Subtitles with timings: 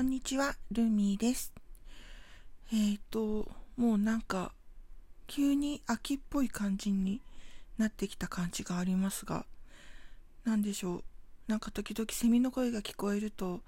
[0.00, 1.52] こんにちは、ルミーです。
[2.72, 4.54] えっ、ー、と、もうなんか、
[5.26, 7.20] 急に秋っぽい感じに
[7.76, 9.44] なってきた感じがありますが、
[10.42, 11.04] 何でしょう。
[11.48, 13.60] なんか時々セミの声が聞こえると、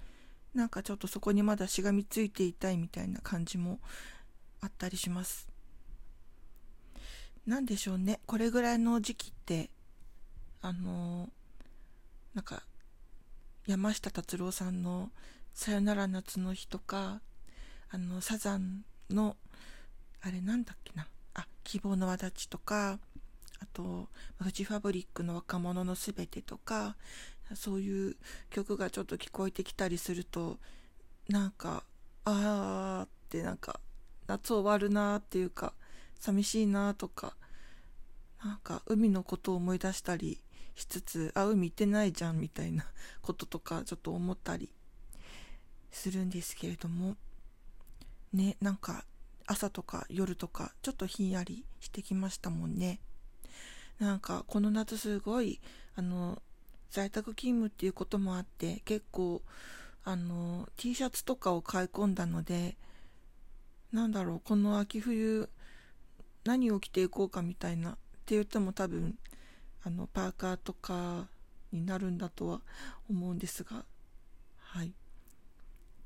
[0.55, 3.77] なんかちょっとそこにまだしがみついていたいみたいな感じも
[4.59, 5.47] あったりします。
[7.45, 8.21] 何でしょうね。
[8.25, 9.69] これぐらいの時期って、
[10.63, 11.29] あの
[12.33, 12.63] なんか、
[13.67, 15.11] 山下達郎さんの
[15.53, 17.21] さよなら夏の日とか、
[17.89, 19.37] あの、サザンの、
[20.21, 22.99] あれなんだっけな、あ、希望の輪立ちとか、
[23.59, 24.09] あと、
[24.41, 26.95] フジファブリックの若者のすべてとか、
[27.55, 28.15] そういう
[28.49, 30.57] 曲がちょっと聞こえてきたりすると、
[31.29, 31.83] なんか、
[32.25, 33.79] あーってなんか、
[34.27, 35.73] 夏終わるなーっていうか、
[36.19, 37.35] 寂しいなとか、
[38.43, 40.43] なんか海のことを思い出したり
[40.75, 42.85] しつつ、あ、海行ってないじゃんみたいな
[43.21, 44.69] こととかちょっと思ったり
[45.93, 47.15] するんですけれども
[48.33, 49.05] ねなんか
[49.45, 52.99] 朝とか夜とかちょっとひんやりしてきましたもんね。
[53.99, 55.59] なんかこの夏すごい
[55.95, 56.41] あの
[56.89, 59.41] 在宅勤務っていうこともあって結構
[60.03, 62.75] あの T シャツとかを買い込んだので
[63.91, 65.49] なんだろうこの秋冬
[66.43, 67.93] 何を着ていこうかみたいなっ
[68.25, 69.17] て言っても多分
[69.83, 71.27] あのパーカーとか
[71.71, 72.61] になるんだとは
[73.09, 73.85] 思うんですが
[74.57, 74.93] はい。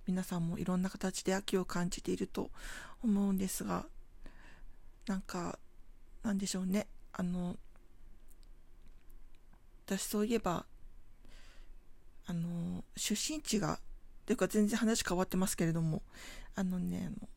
[0.08, 2.50] 皆さんもいろんな形で秋を感じていると
[3.03, 3.86] 思うんですが
[5.08, 5.59] なんか
[6.23, 6.88] なんでしょうね。
[7.14, 7.58] あの
[9.86, 10.66] 私そういえば
[12.25, 13.80] あの出身地が
[14.25, 16.02] というか全然話変わってますけれども
[16.55, 17.30] あのねあの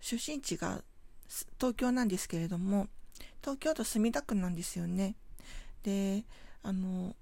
[0.00, 0.82] 出身地が
[1.58, 2.88] 東京なんですけれども
[3.40, 5.14] 東京都墨田区なんですよね。
[5.82, 6.24] で
[6.62, 7.14] あの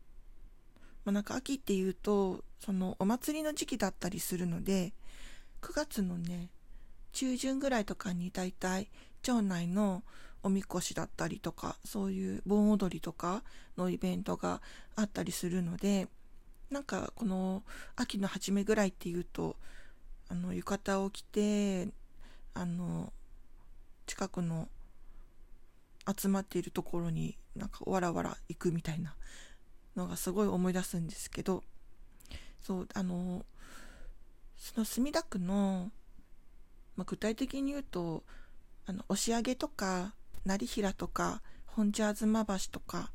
[1.05, 4.95] まあ、なんか秋っていうとそのお祭りの時期だったりするので
[5.61, 6.48] 9月のね
[7.12, 8.89] 中旬ぐらいとかにだいたい
[9.23, 10.03] 町内の
[10.43, 13.42] おみこしだったりとかそういう盆踊りとか
[13.77, 14.63] のイベントが
[14.97, 16.08] あったりするので
[16.70, 17.63] なんかこの
[17.97, 19.57] 秋の初めぐらいっていうと
[20.29, 21.89] あの浴衣を着て
[22.55, 23.13] あの
[24.07, 24.69] 近くの
[26.19, 29.14] 集まっているところになんかわらわら行くみたいな
[29.96, 31.63] のがすごい思い出すんですけど
[32.67, 33.45] そうあの
[34.57, 35.91] その墨田区の、
[36.97, 38.25] まあ、具体的に言うと
[38.86, 40.14] あの押上とか
[40.47, 43.11] 成平とか本社吾妻橋とか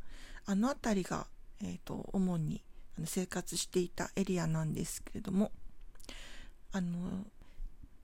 [0.45, 1.27] あの辺りが、
[1.63, 2.63] えーと、主に
[3.05, 5.51] 生活していたエリアなんですけれども
[6.71, 7.25] あの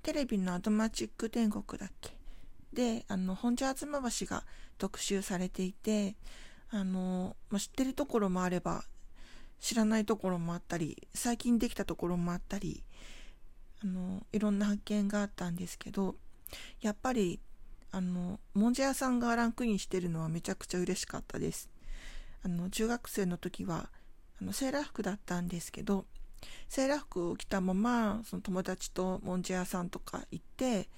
[0.02, 2.12] テレビのアドマチック天国だっけ？
[2.74, 4.44] であの本社吾妻橋が
[4.78, 6.16] 特集されていて
[6.72, 8.84] あの、まあ、知ってるところもあれば
[9.60, 12.84] 知らないところもあったり最近できたところもあったり
[13.84, 16.16] あのいろんな発見があったんですけど
[16.82, 17.40] やっぱり
[17.92, 21.70] あのもんじゃ屋さんがランクインしてるのはめちゃくちゃ嬉しかったです。
[22.44, 23.90] あの中学生の時は
[24.42, 26.06] あのセーラー服だったんですけど
[26.68, 30.90] セーラー服を着たままその友達ともんじゃ屋さんとか行って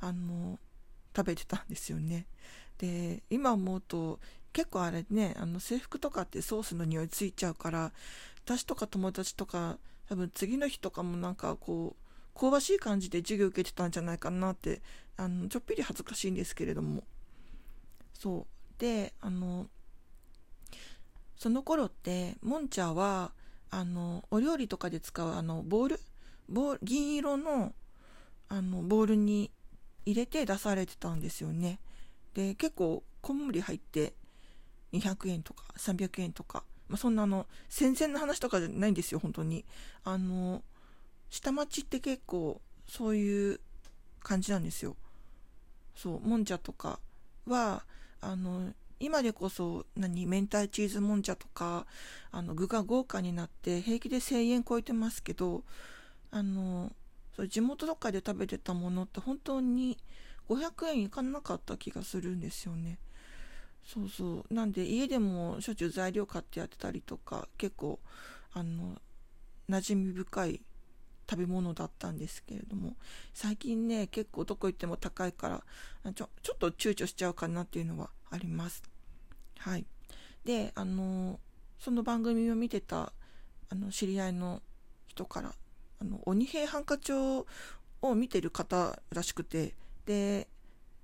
[0.00, 0.58] あの
[1.16, 2.26] 食べてたんですよね。
[2.78, 4.20] で今思うと
[4.52, 7.92] 結構あれねあの制服とかってソースの匂いついちゃうから
[8.44, 11.96] 私とか友達とか多分次の日とかもなんかこ
[12.36, 14.80] う香ばしい感じで授業受けてたんじゃないかなって
[15.16, 17.02] あのちょっぴり恥ずかしいんですけれども。
[18.14, 18.80] そう。
[18.80, 19.66] であの
[21.36, 23.32] その頃ってモンチャは
[23.70, 26.00] あのお料理とかで使うあのボール？
[26.48, 27.72] ボール銀色の
[28.48, 29.50] あのボールに
[30.04, 31.78] 入れて出されてたんですよね。
[32.34, 34.14] で結構こんもり入って
[34.92, 39.64] 200円とか300円とか、まあ、そんなあの戦前の話とかじゃないんですよ本当に。
[40.04, 40.62] あの
[41.30, 43.60] 下町って結構そういう
[44.22, 44.96] 感じなんですよ。
[45.94, 46.98] そうもんじゃとか
[47.46, 47.84] は
[48.20, 51.86] あの今でこそ何明太チーズもんじゃとか
[52.30, 55.64] あの具が豪華になって平気で1000円超えてますけど
[56.30, 56.92] あの
[57.36, 59.98] そう地元とかで食べてたものって本当に
[60.48, 62.98] 500円いかなかった気がするんですよね。
[63.84, 64.54] そうそう。
[64.54, 67.98] なんで家でもしょっちゅう材料買ってやってたりとか結構
[68.52, 69.00] あの
[69.68, 70.62] 馴染み深い
[71.28, 72.96] 食べ物だったんですけれども
[73.32, 78.82] 最近ね結構どこ行っても高いからちょちょっと躊躇しちゃうかなっていうのはあります。
[79.58, 79.86] はい。
[80.44, 81.38] であの
[81.78, 83.12] その番組を見てた
[83.70, 84.60] あの知り合いの
[85.06, 85.54] 人から
[86.00, 87.46] あの鬼平犯科帳
[88.02, 89.74] を見てる方らしくて
[90.04, 90.48] で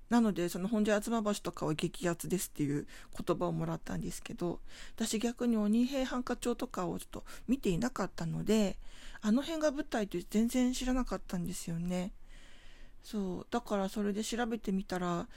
[0.09, 2.87] なのでその本所吾妻橋とかは激アツですっていう
[3.25, 4.59] 言葉をもらったんですけど
[4.95, 8.77] 私逆に鬼平犯科帳とかをちょっと見ていなかったので
[9.21, 12.13] あの辺が舞台って全然知らなかったんですよね。
[13.03, 15.27] そうだからそれで調べてみたら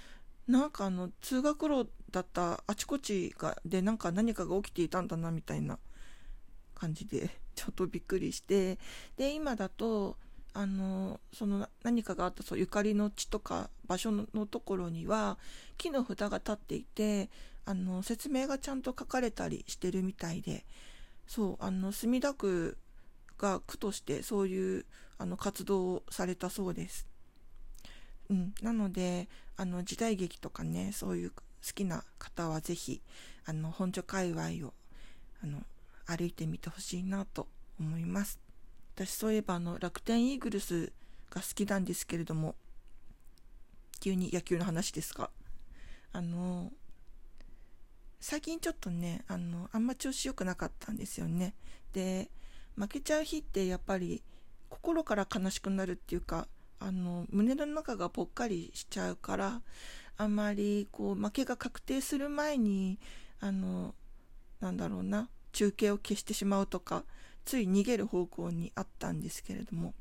[0.49, 5.79] なんかあの通学路だったあちこちがでなんか何かが起きていたんだなみたいな
[6.75, 8.79] 感じでちょっとびっくりして
[9.17, 10.17] で今だと
[10.54, 15.38] あのその何かがあったそうゆかりの地とか場所のところには
[15.78, 17.31] 木の札が立っていて
[17.64, 20.64] あの説明がちゃんと書かれたりしてるみたいで
[21.26, 22.76] そうあの墨田区
[23.38, 24.84] が区としてそういう
[25.19, 27.06] あの活動をされたそうです。
[28.31, 31.43] うん、なのであの時代劇とかねそういう好
[31.75, 33.02] きな方は是非
[33.44, 34.72] あの本所界隈を
[35.43, 35.62] あの
[36.06, 38.38] 歩いてみてほしいなと思います。
[38.94, 40.93] 私そういえばあの楽天イーグルス
[41.31, 42.55] が好きなんですけれども
[44.00, 45.31] 急に野球の話ですが
[46.12, 46.71] あの
[48.21, 51.55] 最近ちょっとねあのあんま調子良くなかったんですよね。
[51.93, 52.31] で
[52.77, 54.23] 負けちゃう日ってやっぱり
[54.69, 56.47] 心から悲しくなるっていうか
[56.79, 59.62] あの胸の中がぽっかりしちゃうから
[60.17, 62.99] あんまりこう負けが確定する前に
[63.41, 63.95] あの
[64.61, 67.05] なんだろうな中継を消してしまうとか
[67.44, 69.94] つい逃げる方向にあったんですけれども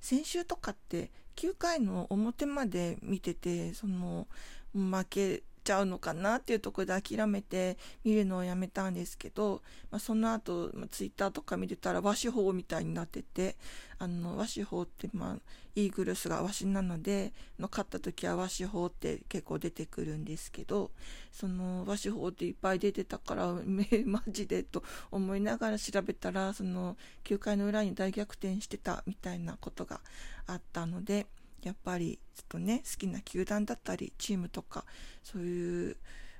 [0.00, 4.26] 先週とかって9回の表まで見ててその
[4.74, 13.56] 負けちゃうのかなっていうところで諦めて見るのをやめたんですけど、まあ、その後、まあ、ツイッターとか見てたら和紙法みたいになってて
[13.98, 15.36] あの和紙法って、まあ、
[15.74, 20.90] イーグルスが和紙なのでの勝った時は和紙法って結構出てくるんですけど
[21.32, 24.62] その和紙法っていっぱい出てたから めマジで？
[24.62, 30.00] と思いながら調べたらその9回の裏に大逆転してたみたいなことが
[30.46, 31.26] あったので。
[31.64, 34.84] やっぱりちょっとね好きな球団だったりチームとか
[35.22, 35.96] そういう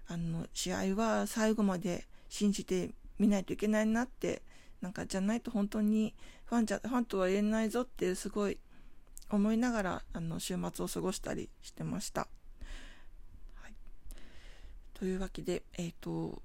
[0.06, 4.42] あの試合は最後まで信じてみないといけないなって
[4.80, 8.58] なんかじゃないと本当にファンじゃファンとは言えないぞってすごい
[9.30, 12.28] 思いながらあの週末を過ごしたりしてました。
[13.54, 13.74] はい、
[14.92, 16.42] というわけで、えーと、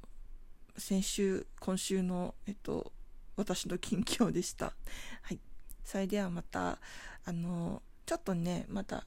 [0.77, 2.93] 先週今週の、えーと
[3.39, 4.73] 私の近況でした。
[5.21, 5.39] はい、
[5.85, 6.77] それではまた
[7.25, 9.05] あのちょっとねまた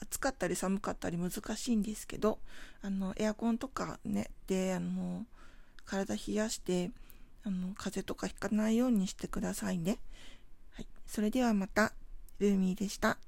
[0.00, 2.38] 暑かったり寒かったり難しいんですけど
[2.80, 5.26] あのエアコンとかねであの
[5.84, 6.90] 体冷やして
[7.44, 9.98] あの風邪とかひかないようにしてくださいね。
[10.72, 11.92] はい、それではまた
[12.38, 13.18] ルーミーでした。